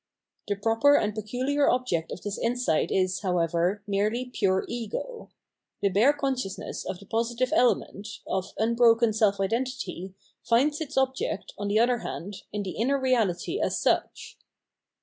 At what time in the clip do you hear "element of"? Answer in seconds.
7.55-8.53